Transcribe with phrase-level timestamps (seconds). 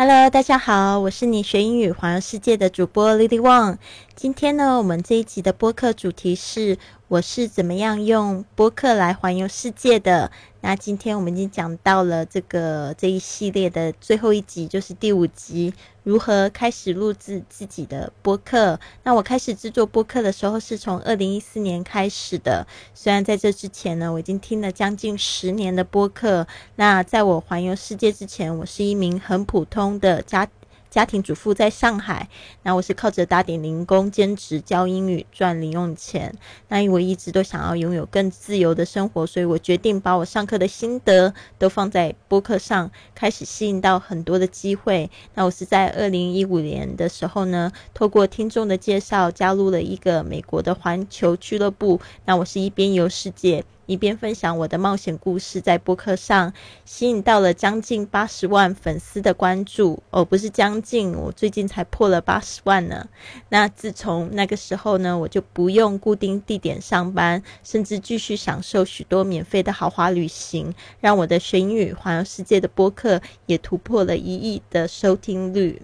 [0.00, 3.78] Hello，大家好，我是你学英语环游世界的主播 Lily Wang。
[4.14, 6.78] 今天呢，我们这一集的播客主题是
[7.08, 10.30] 我是怎么样用播客来环游世界的。
[10.60, 15.74] 那今天我们已经讲到了这个这一系列的最后一集，就是第五集，
[16.08, 18.80] 如何开始录制自己的播客。
[19.02, 26.46] 那我开始制作播客的时候是从二零一四年开始的，虽然在这之前呢，我已经听了将近十年的播客。
[26.76, 30.48] 那在我环游世界之前，我是一名很普通的家。
[30.90, 32.28] 家庭主妇在上海，
[32.62, 36.34] 那我是靠着打点零工兼职教英语赚零用钱。
[36.68, 45.10] 那因为我一直都想要拥有更自由的生活，所以我决定把我上课的心得都放在播客上，开始吸引到很多的机会。
[45.34, 52.00] 那我是在二零一五年的时候呢，透过听众的介绍，加入了一个美国的环球俱乐部。
[52.24, 53.64] 那我是一边游世界。
[53.88, 56.52] 一边分享我的冒险故事，在播客上
[56.84, 63.08] 吸引到了将近八十万粉丝的关注哦，不是将近，我最近才破了八十万呢。
[63.48, 75.80] 那自从那个时候呢，我就不用固定地点上班，甚至继续享受许多免费的豪华旅行，让我的学英语环游世界的播客也突破了一亿的收听率。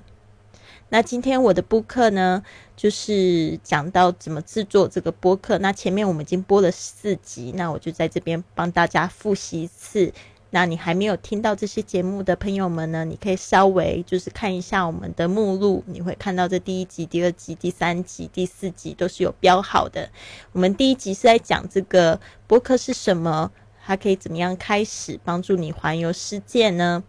[0.91, 2.43] 那今天我的播客呢，
[2.77, 5.59] 就是讲到怎么制作这个播客。
[5.59, 10.13] 那前面我们已经播了四集，那我就在这边帮大家复习一次。
[10.51, 20.09] 那你还没有听到这些节目的朋友们呢，你可以稍微就是看一下我们的目录，你会看到这第一集、第二集、第三集、第四集都是有标好的。
[20.53, 23.51] 我们第一集是在讲这个播客是什么，
[23.85, 27.03] 它可以怎么样开始帮助你环游世界呢？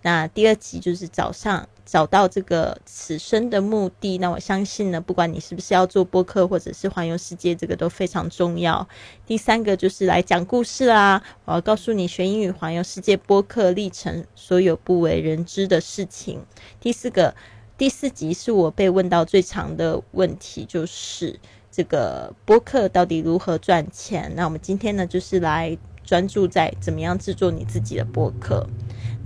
[0.00, 1.68] 那第二集就是早上。
[1.92, 8.88] 找到这个此生的目的，那我相信呢，不管你是不是要做播客或者是环游世界，这个都非常重要。
[9.26, 16.40] 第三个就是来讲故事啦，我要告诉你学英语环游世界播客历程所有不为人知的事情。
[16.80, 17.34] 第四个，
[17.76, 21.38] 第四集是我被问到最长的问题，就是
[21.70, 24.32] 这个播客到底如何赚钱？
[24.34, 28.66] 那我们今天呢，就是来专注在怎么样制作你自己的播客。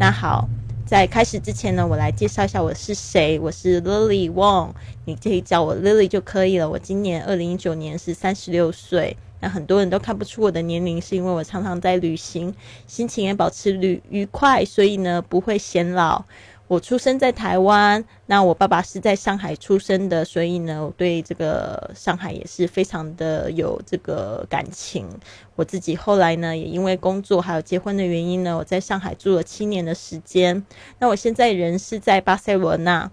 [0.01, 0.49] 那好。
[0.87, 3.41] 在开始之前呢，我来介绍一下我是谁。
[3.41, 4.71] 我是 Lily Wong，
[5.05, 6.71] 你可以叫我 Lily 就可以了。
[6.71, 9.17] 我今年二零一九年是三十六岁。
[9.41, 12.55] 那很多人都看不出我的年龄，是因为我常常在旅行，
[12.87, 16.25] 心情也保持旅愉快，所以呢不会显老。
[16.69, 25.09] 我出生在台湾，那我爸爸是在上海出生的，所以呢，我对这个上海也是非常的有这个感情。
[25.55, 30.65] 我自己后来呢，也因为工作还有结婚的原因呢，我在上海住了七年的时间。
[30.99, 33.09] 那我现在人是在巴塞罗那。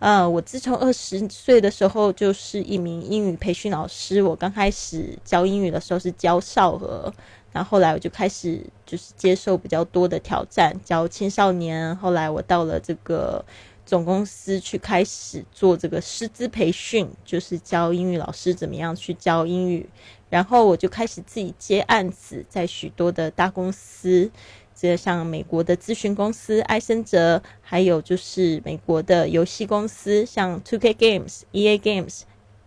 [0.00, 4.20] 呃，我自从二十岁的时候就是一名英语培训老师。
[4.22, 7.10] 我刚开始教英语的时候是教少儿。
[7.54, 11.96] 然后后来我就开始就是接受比较多的挑战，教青少年。
[11.96, 13.44] 后来我到了这个
[13.86, 19.88] 总公司去开始做这个师资培训，就是教英语老师怎么样去教英语。
[20.28, 24.28] 然后我就开始自己接案子，在许多的大公司，
[24.74, 32.22] 这像美国的咨询公司艾森哲，还有就是美国的游戏公司，像 Two K Games、EA Games，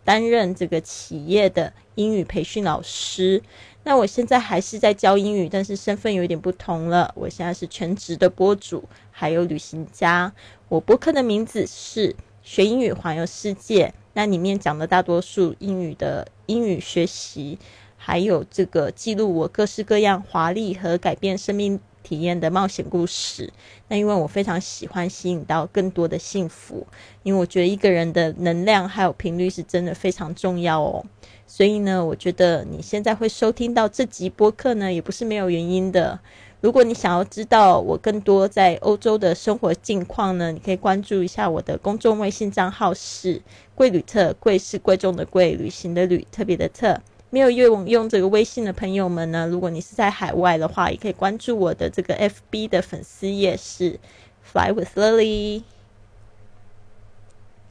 [0.07, 3.43] 担任这个企业的英语培训老师。
[3.83, 7.13] 那我现在还是在教英语，但是身份有点不同了。
[7.13, 10.31] 我现在是全职的播主，还有旅行家。
[10.69, 17.59] 我播客的名字是学英语环游世界，那里面讲的大多数英语的英语学习，
[17.97, 21.81] 还有这个记录我各式各样华丽和改变生命。
[22.07, 23.51] 体验的冒险故事。
[23.89, 26.87] 那因为我非常喜欢吸引到更多的幸福，
[27.23, 31.03] 因为我觉得一个人的能量还有频率是真的非常重要哦。
[31.45, 36.17] 所以呢，我觉得你现在会收听到这集播客呢，也不是没有原因的。
[36.59, 43.41] 如果你想要知道我更多在欧洲的生活近况呢，你可以关注一下我的公众微信账号是
[43.75, 46.99] 贵旅特，贵是贵重的贵，旅行的旅，特别的特。
[47.29, 53.99] 没有用用这个微信的朋友们呢，如果你是在海外的话，也可以关注我的这个 FB 的粉丝页是
[54.41, 55.63] Fly with Lily。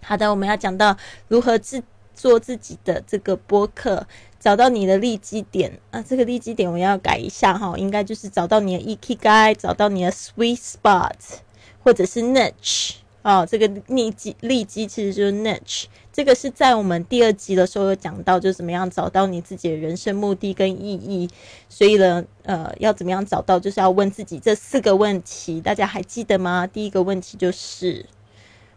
[0.03, 0.97] 好的，我们要讲到
[1.29, 1.83] 如何制
[2.15, 4.07] 作自己的这个播客，
[4.39, 11.13] 找到你的利基点啊，这个利基点我要改一下哈，应该就是找到你的 EK guy，找到你的 Sweet Spot，
[11.83, 12.97] 或者是 Niche。
[13.23, 15.87] 哦，这个利基利基其实就是 niche，
[16.17, 21.29] 这个是在我们第二集的时候有讲到，就怎么样找到你自己的人生目的跟意义。
[21.69, 26.67] 所以呢，呃，要怎么样找到，就是要问自己这四个问题，大家还记得吗？
[26.67, 28.07] 第一个问题就是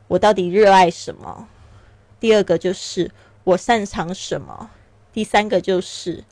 [0.10, 1.48] 我到底热爱什么？
[2.20, 3.10] 第二个就是
[3.46, 4.72] 我擅长什么？
[5.14, 6.26] 第三个就是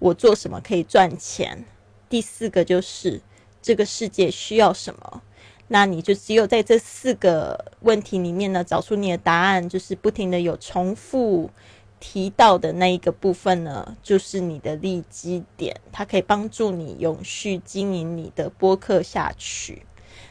[0.00, 1.64] 我做什么可以赚钱？
[2.08, 3.20] 第四个就是
[3.62, 5.22] 这个世界需要什么？
[5.68, 11.50] 那你就只有在这四个问题里面呢，找出你的答案，就是不停的有重复
[12.00, 19.82] 提到的那一个部分呢，就是你的利基点，它可以帮助你永续经营你的播客下去。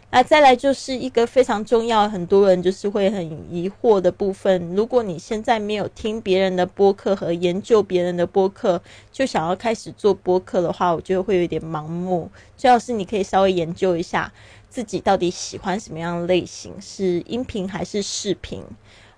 [0.09, 4.73] 那再来就是一个非常重要，很多人就是会很疑惑的部分。
[4.73, 8.81] 如果你现在没有听别人的播客和研究别人的播客，
[9.11, 12.31] 就想要开始做播客的话，我觉得会有点盲目。
[12.55, 14.31] 最好是你可以稍微研究一下
[14.69, 18.63] 自己到底喜欢什么样的类型，是音频还是视频。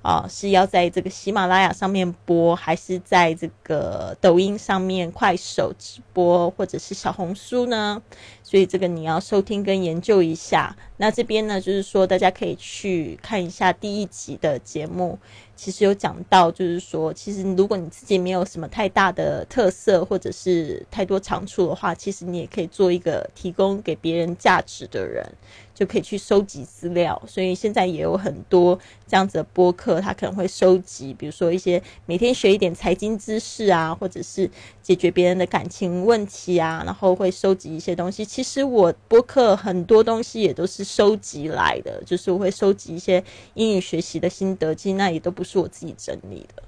[0.01, 8.01] 啊，是要在这个喜马拉雅上面播，还是在这个抖音上面、快手直播，或者是小红书呢？
[8.42, 10.75] 所以这个你要收听跟研究一下。
[10.98, 15.19] 那这边呢，就是说大家可以去看一下第一集的节目。
[15.56, 25.30] 其实有讲到，就是说，其实如果你自己没有什么太大的特色，或者是太多长处的话，其实你也可以做一个提供给别人价值的人，
[25.79, 27.21] 就可以去收集资料。
[27.25, 28.77] 所以现在也有很多
[29.07, 34.51] 这样子的播客，他可能会收集，比如说一些每天学一点财经知识啊，或者是
[34.83, 38.25] 解决别人的感情问题啊，然后会收集一些东西。
[38.25, 43.23] 其实我播客很多东西也都是收集来的，就是我会收集一些
[43.53, 46.61] 英语学习的心得，其实那也都不是我自己整理的。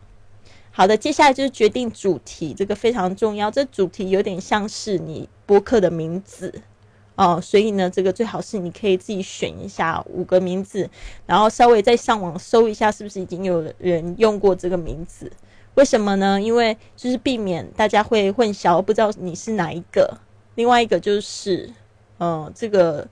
[0.74, 3.52] 好的，接下来就是决定主题，这个非常重要。
[3.52, 6.62] 这主题有点像是你播客的名字
[7.22, 10.90] 哦，所以呢，这个最好是你可以自己选一下五个名字，
[11.28, 15.32] 然后稍微再上网搜一下，是不是已经有人用过这个名字？
[15.76, 16.42] 为什么呢？
[16.42, 20.18] 因为就是避免大家会混淆，不知道你是哪一个。
[20.56, 21.72] 另外一个就是，
[22.18, 23.08] 嗯，这个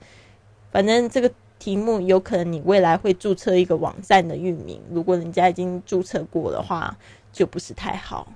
[0.71, 6.97] 反正这个题目有可能你未来会注册一个网站的域名，如果人家已经注册过的话，
[7.31, 8.33] 就不是太好。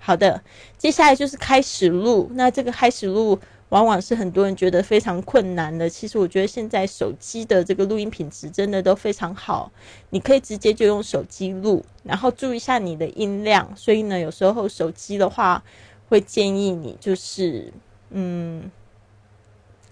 [0.00, 0.42] 好的，
[0.76, 2.28] 接下来就是开始录。
[2.34, 3.38] 那这个开始录
[3.70, 5.88] 往往是很多人觉得非常困难的。
[5.88, 9.70] 其实我觉得现在手机的这个录音品质真的都非常好，
[10.10, 13.74] 你可以直接就用手机录，然后注意一下你的音量。
[13.76, 15.62] 所以呢，有时候手机的话
[16.08, 17.72] 会建议你就是。
[18.16, 18.70] 嗯，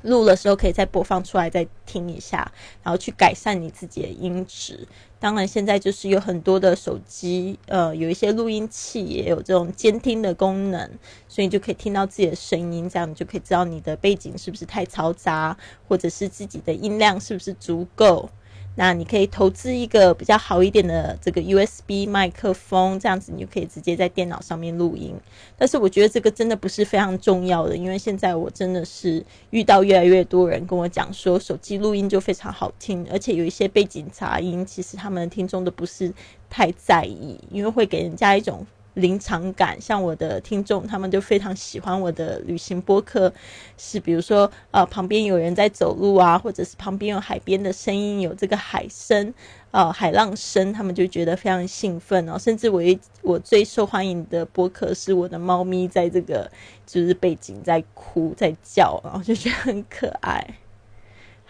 [0.02, 2.50] 录的时候可以再播放出来，再听一下，
[2.82, 4.86] 然后去改善你自己的音质。
[5.18, 10.90] 当然，现在就是有很多的手机，呃，有一些录音器也有这种监听的功能，
[11.28, 15.56] 所以你就可以听到自己的声音，这样你就可以知道你的背景是不是太嘈杂，
[15.86, 18.28] 或者是自己的音量是不是足够。
[18.74, 25.14] 那你可以投资一个比较好一点的这个 USB 麦克风，这样子你就可以直接在电脑上面录音。
[25.58, 36.12] 但是我觉得这个真的不是非常重要的，因为现在我真的是遇到越来越多人跟我讲说，手机录音就非常好听，而且有一些背景杂音，其实他们听众都不是
[36.48, 38.66] 太在意，因为会给人家一种。
[38.94, 43.32] 临场感，像我的听众，他们就非常喜欢我的旅行播客。
[43.76, 49.32] 是比如说，呃，旁边有人在走路啊，或者是旁边有海边的声音，有这个海声，
[49.70, 52.38] 呃，海浪声，他们就觉得非常兴奋哦。
[52.38, 52.82] 甚至我
[53.22, 56.50] 我最受欢迎的播客是我的猫咪在这个
[56.86, 60.46] 就是背景在哭在叫，然后就觉得很可爱。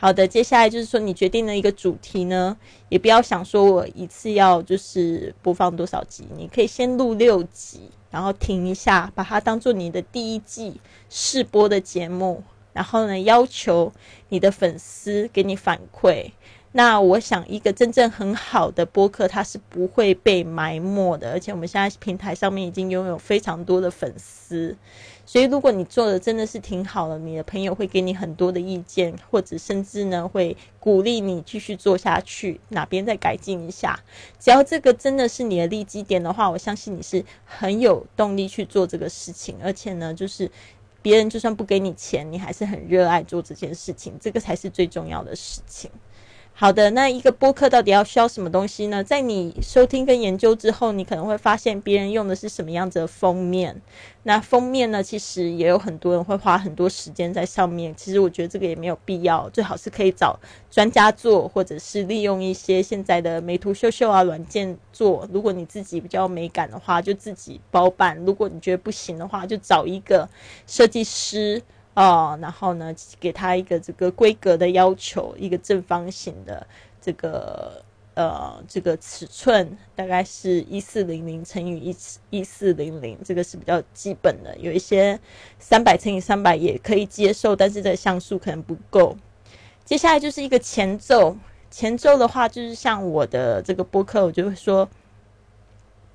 [0.02, 2.56] 好的，接下来就是说你决定了一个主题呢，
[2.88, 13.92] 也不要想说我一次要就是播放多少集，你可以先录六集，然后停一下，把它当做你的第一季试播的节目，然后呢要求
[14.30, 16.32] 你的粉丝给你反馈。
[16.72, 21.30] 那我想，一个真正很好的播客，它是不会被埋没的。
[21.30, 24.74] 而且我们现在平台上面已经拥有非常多的粉丝，
[25.24, 33.98] 所以如果你做的真的是挺好的，你的朋友会给你很多的意见，或者甚至呢会鼓励你继续做下去，哪边再改进一下。
[34.38, 39.56] 只要这个真的是你的利基点的话，我相信你是很有动力去做这个事情。
[39.62, 40.50] 而且呢，就是
[41.00, 45.90] 别人就算不给你钱，你还是很热爱做这件事情，这个才是最重要的事情。
[46.54, 49.02] 好的，那一个播客到底要需要什么东西呢？
[49.02, 53.80] 在你收听跟研究之后，你可能会发现别人用的是什么样子的封面。
[54.22, 57.92] 那封面呢，其实也有很多人会花很多时间在上面。
[57.96, 60.38] 其实我觉得这个也没有必要，最好是可以找
[60.70, 65.26] 专家做，或者是利用一些现在的美图秀秀啊软件做。
[65.32, 70.28] 如果你自己比较美感的话，就自己包办；如果你觉得不行的话，就找一个
[70.68, 71.60] 设计师。
[71.94, 76.66] 哦，然后呢，给他一个这个规格的要求，一个正方形的
[77.00, 77.82] 这个
[78.14, 81.96] 呃这个尺寸，大概是一四零零乘以一
[82.38, 84.56] 一四零零，这个是比较基本的。
[84.56, 85.20] 有一些
[85.58, 89.14] 三百乘以三百也可以接受，但是这像素可能不够。
[89.84, 91.36] 接下来就是一个前奏，
[91.70, 94.88] 前奏的话就是像我的这个播客，我就会说。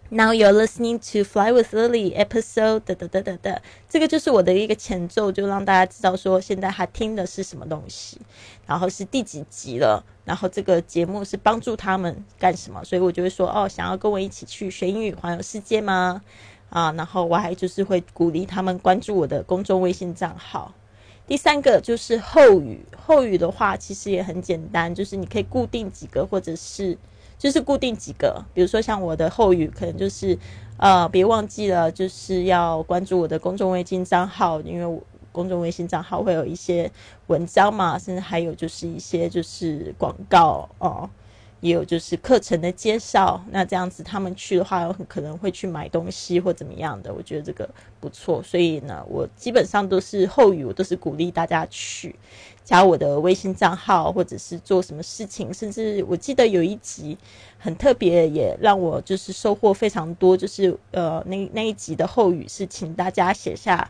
[0.10, 8.18] Now you're listening to Fly with Lily episode 的的的的的，这个就是我的一个前奏，就让大家知道说现在他听的是什么东西，
[8.66, 16.22] 然后是第几集了，然后这个节目是帮助他们干什么，所以我就会说哦，想要跟我一起去学英语环游世界吗？
[16.70, 20.74] 啊，然后我还就是会鼓励他们关注我的公众微信账号。
[21.28, 26.98] 第三个就是后语，后语的话其实也很简单，就是你可以固定几个或者是。
[27.38, 30.38] 就是固定几个，比如说像我的后语，可能就是，
[30.78, 35.02] 呃，别忘记了，就是要关注我的公众微信账号，因为我
[35.32, 36.92] 公众微信账号会有一些
[37.28, 41.10] 文章嘛，甚至还有就是一些就是广告哦。
[41.60, 47.68] 也有就是课程的介绍，那这样子他们去的话，有很可能会去买东西或怎么样的，我觉得这个
[48.00, 48.44] 不错。
[48.44, 52.16] 所以呢，我基本上都是后语，我都是鼓励大家去
[52.64, 55.52] 加我的微信账号，或者是做什么事情。
[55.52, 57.18] 甚至我记得有一集
[57.58, 63.90] 很特别，也让我就是收获非常多，就是呃那那一集的后语是请大家写下，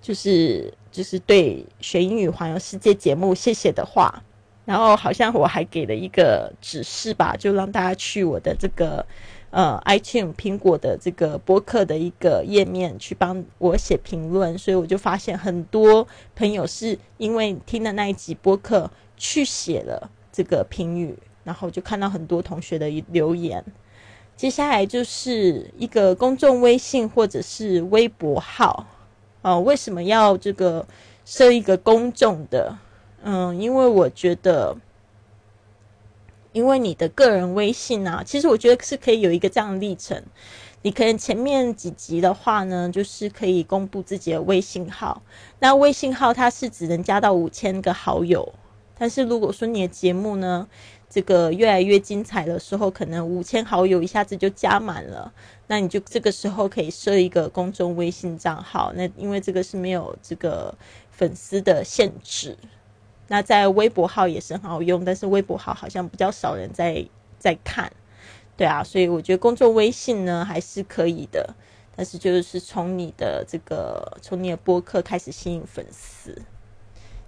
[0.00, 4.22] 就是就是对学英语环游世界节目谢谢的话。
[4.64, 9.04] 然后好像我还给了一个指示吧，就让大家去我的这个
[9.50, 23.64] 呃，iTunes 苹果的这个播客的一个页面去帮我写评论，所以我就发现很多朋友是因为听了那一集播客去写了这个评语，然后就看到很多同学的留言。
[24.36, 28.86] 接下来就是一个公众微信或者是微博号，
[29.42, 30.86] 呃，为什么要这个
[31.24, 32.78] 设一个公众的？
[33.24, 34.76] 嗯，因为我觉得，
[36.52, 40.22] 因为你的个人微信啊，其实我觉得是可以有一个这样的历程。
[40.84, 45.22] 你可能前面几集的话呢，就是可以公布自己的微信号。
[45.60, 48.52] 那微信号它是只能加到五千个好友，
[48.98, 50.66] 但是如果说你的节目呢，
[51.08, 55.32] 这个越来越精彩的时候，可能五千好友一下子就加满了，
[55.68, 58.92] 那你就这个时候可以设一个公众微信账号。
[58.96, 60.74] 那因为这个是没有这个
[61.12, 62.58] 粉丝的限制。
[63.32, 67.02] 那在微博号也是很好用，但是微博号好像比较少人在
[67.38, 67.90] 在看，
[68.58, 71.54] 对啊，所以我觉得工作微信呢还是可以的，
[71.96, 76.42] 但是就是从你的这个从你的播客开始吸引粉丝，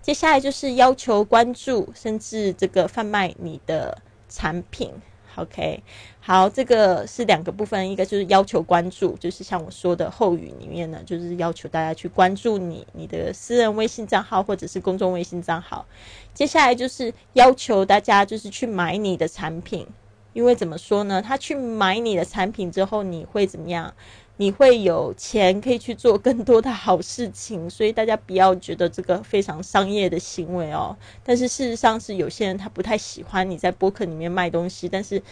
[0.03, 3.97] 接下来就是要求关注，甚至这个贩卖你的
[4.29, 4.93] 产品。
[5.37, 5.83] OK，
[6.21, 15.85] 好，这个是两个部分，一个就是要求关注，就是像我说的后语里面呢，就是要求大家去关注你你的私人微信账号或者是公众微信账号。
[16.33, 19.87] 接下来就是要求大家就是去买你的产品，
[20.33, 21.21] 因为怎么说呢？
[21.21, 23.93] 他去买你的产品之后，你会怎么样？
[24.37, 30.97] 你会有钱可以去做更多的好事情，所以大家不要觉得这个非常商业的行为哦。
[31.23, 35.23] 但是事实上是有些人他不太喜欢你在播客里面卖东西，但是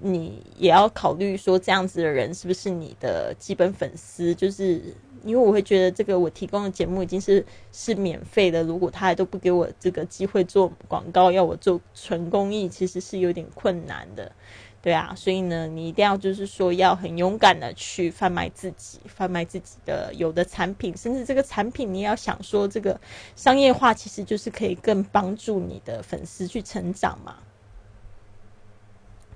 [0.00, 4.34] 你也要考虑说这样子的人是不是你的基本粉丝？
[4.34, 4.82] 就是
[5.24, 14.32] 因为我会觉得这个我提供的节目已经是是免费的，如果他还都不给我这个机会做广告，要我做纯公益，其实是有点困难的。
[14.82, 23.00] 对啊，所以呢，你一定要就是说要很勇敢的去贩卖自己，贩卖自己的有的产品，甚至这个产品你也要想说这个
[23.36, 27.36] 商业化，其实就是可以更帮助你的粉丝去成长嘛。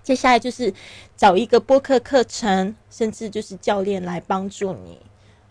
[0.02, 0.74] 接下来就是
[1.16, 4.98] 找一个播客课程，甚至就是教练来帮助你。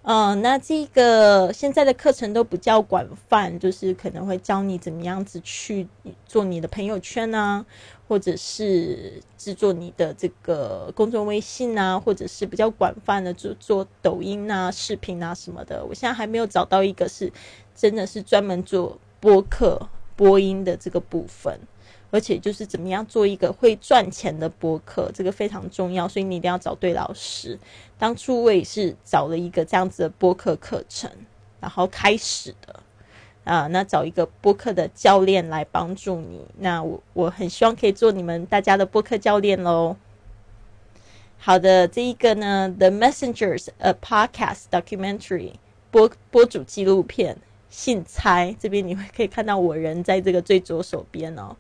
[0.08, 5.88] 嗯，那这个现在的课程都比较广泛，就是可能会教你怎么样子去
[6.28, 7.66] 做你的朋友圈呢，
[8.08, 15.84] 或者是制作你的这个公众微信啊，或者是比较广泛的做做抖音啊、视频啊什么的。
[15.86, 17.32] 我现在还没有找到一个是
[17.76, 21.60] 真的是专门做播客播音的这个部分。
[22.12, 27.60] 而且就是怎么样做一个会赚钱的播客，这个非常重要，所以你一定要找对老师。
[27.98, 31.12] 当初我也是找了一个这样子的播客课程，
[31.60, 32.82] 然后开始的
[33.46, 33.68] 啊。
[33.68, 39.96] 那找一个播客的教练来帮助你，那我我很希望可以做你们大家的播客教练喽。
[41.38, 45.52] 好的，这一个呢，《The Messengers: A Podcast Documentary》
[45.92, 47.38] 播播主纪录片，
[47.70, 51.56] 信猜这边你会可以看到我人在这个最左手边哦。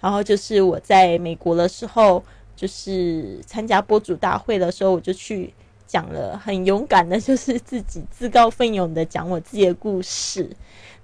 [0.00, 2.24] 然后就是我在美国的时候，
[2.56, 5.52] 就是参加播主大会的时候，我就去
[5.86, 10.50] 讲了，很勇敢的，就是自己自告奋勇的讲我自己的故事。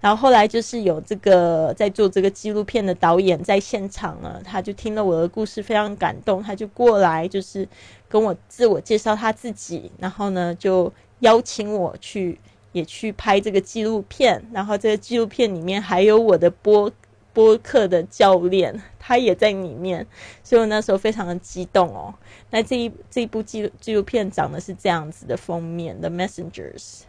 [0.04, 7.66] 然后后来就是有这个在做这个纪录片的导演在现场了，他就听了我的故事，非常感动，他就过来就是
[8.06, 12.38] 跟我自我介绍他自己，然后呢就邀请我去
[12.72, 14.44] 也去拍这个纪录片。
[14.52, 16.92] 然后这个纪录片里面还有我的播。
[17.32, 20.06] 播客的教练，他也在里面，
[20.44, 22.14] 所以我那时候非常的激动哦。
[22.50, 27.00] 那这一这一部纪纪录片长的是这样子的封面，《The Messengers》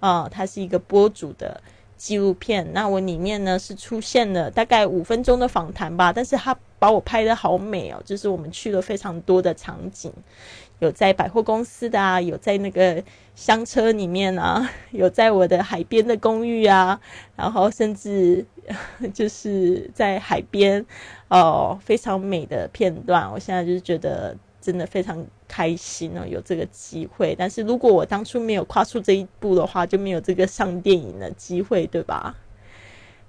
[0.00, 1.60] 啊，他是一个播主的
[1.96, 2.72] 纪录片。
[2.72, 10.12] 那我里面呢是出现了大概五分钟的访谈吧，但是他把我拍的好美哦，就是我们去了非常多的场景。
[10.80, 13.02] 有在百货公司的啊，有在那个
[13.36, 17.00] 香车里面啊， 有在我的海边的公寓啊，
[17.36, 18.44] 然后甚至
[19.14, 20.84] 就是在海边
[21.28, 23.30] 哦，非常美的片段。
[23.30, 27.34] 我现在就是觉得真的非常开心哦，有这个机会。
[27.38, 32.34] 但是如果我当初没有跨出这一步的话，就没有这个上电影的机会，对吧？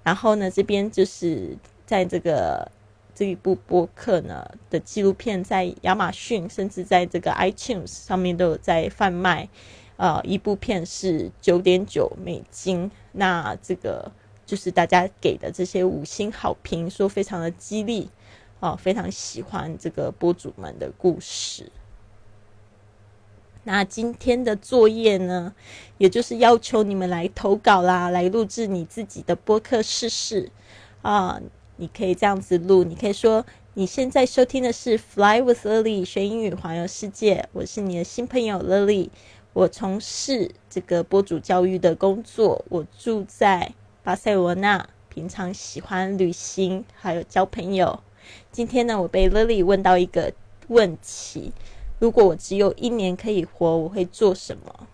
[0.03, 2.71] 然后呢，这边就是在这个。
[3.17, 9.47] 这一部播客呢的纪录片，在亚马逊甚至在这个 iTunes 上面都有在贩卖。
[9.95, 12.91] 呃，一部片是九点九美金。
[13.13, 14.11] 那这个
[14.45, 18.09] 就是大家给的这些五星好评，说非常的激励，
[18.59, 21.71] 哦，非常喜欢这个播主们的故事。
[23.63, 25.53] 那今天的作业呢，
[25.97, 30.51] 也就是要求你们来投稿啦，来录制你自己的播客试试
[31.01, 31.41] 啊。
[31.77, 39.09] 你可以这样子录，你可以说你现在收听的是《Fly with Lily》学英语环游世界，我是你的新朋友 Lily，
[39.51, 47.99] 我从事这个播主教育的工作，我住在巴塞罗那，平常喜欢旅行，还有交朋友。
[48.55, 50.31] 今天呢，我被 Lily 问到一个
[50.69, 51.51] 问题：
[51.99, 54.87] 如果我只有一年可以活，我会做什么？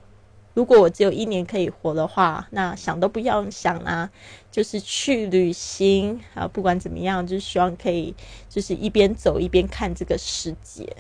[0.56, 4.10] 如果我只有一年可以活的话，那想都不要想啊，
[4.50, 8.15] 就是去旅行啊，不管怎么样，就是希望可以，
[8.50, 10.98] 就是一边走一边看这个世界。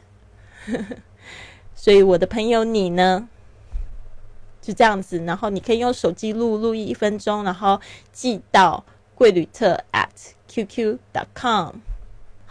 [1.73, 3.27] 所以我的朋友你呢，
[4.61, 10.09] 就这样子，然后你可以用手机录录一分钟，然后寄到贵旅特 at
[10.47, 11.77] qq dot com。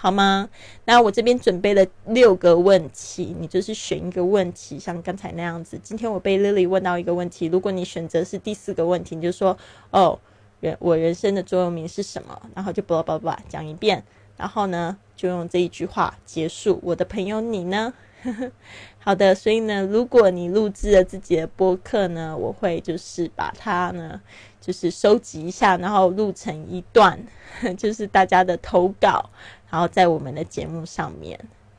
[0.03, 0.49] 好吗？
[0.87, 5.79] 那我这边准备了六个问题，你就是选一个问题，像刚才那样子。
[5.83, 9.55] 今天我被 Lily 问到一个问题，如果你选择是第四个问题，你就说
[9.93, 10.19] ：“哦，
[10.61, 14.03] 人我人生的座右铭是什么？”然后就叭叭叭讲一遍，
[14.39, 16.81] 然后呢，就用这一句话结束。
[16.83, 17.93] 我的朋友，你呢？
[18.99, 24.21] 好的，所以呢，如果你录制了自己的播客呢，我会就是把它呢，
[24.61, 27.19] 就是收集一下，然后录成一段，
[27.79, 29.31] 就是大家的投稿。
[29.71, 31.39] 然后在我们的节目上面，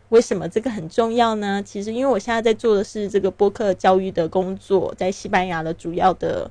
[0.09, 1.61] 为什么这个很重要呢？
[1.63, 6.49] 其实因为我现在在做的是这个播客教育的工作，在西班牙的主要的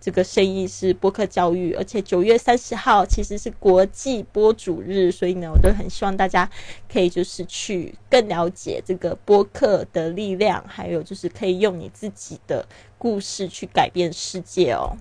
[0.00, 6.48] 这个生意是播客教育，而且九月三十号其实是国际播主日，所以呢，我都很希望大家
[6.92, 14.96] 可以就是去更了解这个播客的力量，还有就是可以用你自己的故事去改变世界哦。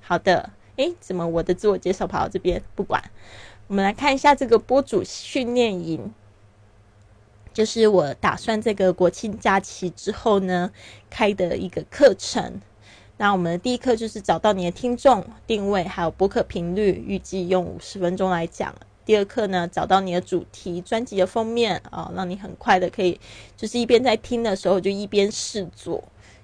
[0.00, 2.62] 好的，诶，怎么我的自我介绍跑到这边？
[2.74, 3.02] 不管。
[3.70, 6.12] 我们来看一下这个播主训练营，
[7.54, 10.72] 就是我打算这个国庆假期之后呢
[11.08, 12.60] 开的一个课程。
[13.16, 18.74] 那我们的第一课就是找到你的听众定位，还有播客频率，预计用五十分钟来讲。
[19.04, 23.20] 第二课呢，找到你的主题、专辑的封面啊，让你很快的可以，
[23.56, 26.02] 就是一边在听的时候就一边试做，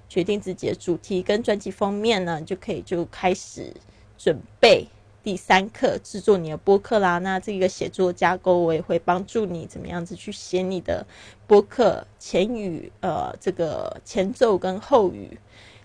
[0.08, 3.74] 决定自己的主题跟专辑封面呢，就可以就开始
[4.16, 4.86] 准备。
[5.26, 11.04] 第三课制作你的播客啦，那这个写作架构我也会帮助你怎么样子去写你的
[11.48, 15.36] 播客前语，呃，这个前奏跟后语。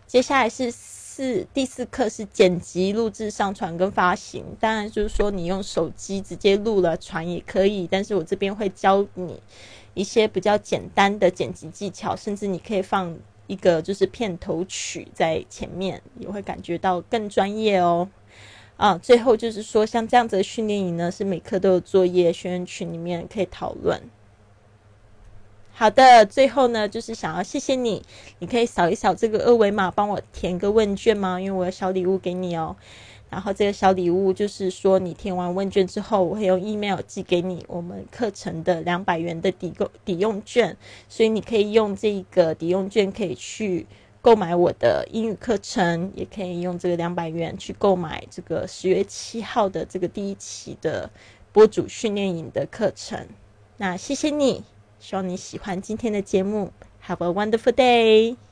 [0.06, 4.46] 接下来是四第四课是剪辑、录制、上传跟发行。
[4.60, 9.42] 当然就是说你用手机直接录了传也可以，但是我这边会教你
[9.96, 18.08] 一些比较简单的剪辑技巧，甚至你可以放一个就是片头曲在前面，也会感觉到更专业哦。
[18.82, 24.02] 啊，最后就是说，像这样子的训练营呢，是每课都有作业，学员群里面可以讨论。
[25.72, 28.02] 好的，最后呢，就是想要谢谢你，
[28.40, 31.40] 你可以扫一扫这个二维码，帮我填个问卷吗？
[31.40, 32.76] 因为我有小礼物给你哦。
[33.30, 40.76] 然后这个小礼物就是说，你填完问卷之后，我会用 email 寄给你我们课程的两百元的抵购抵用券，
[41.08, 43.86] 所以你可以用这个抵用券可以去。
[44.22, 51.10] 购买我的英语课程，也可以用这个两百元去购买这个十月七号的这个第一期的
[51.52, 53.28] 播主训练营的课程。
[53.78, 54.64] 那谢谢你，
[55.00, 56.72] 希望你喜欢今天的节目。
[57.08, 58.51] Have a wonderful day。